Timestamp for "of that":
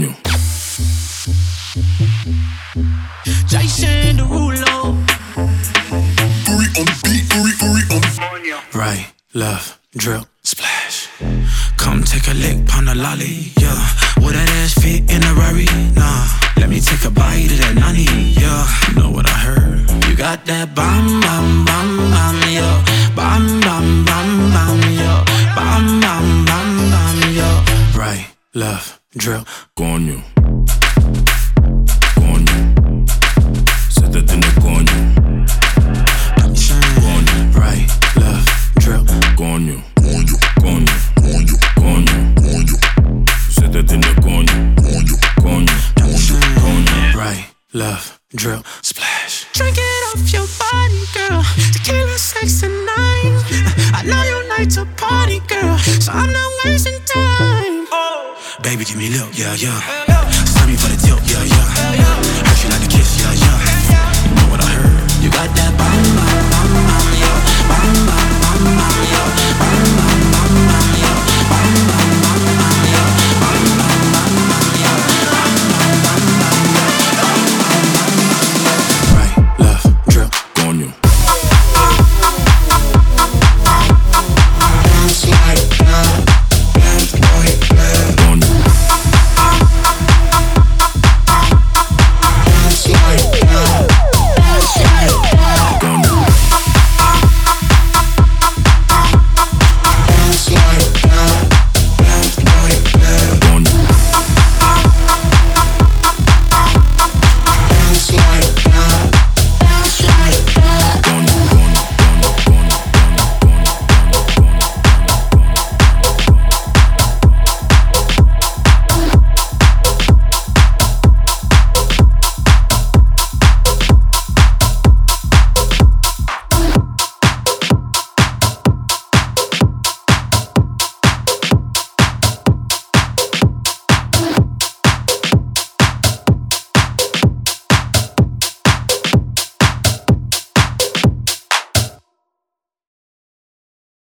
17.52-17.74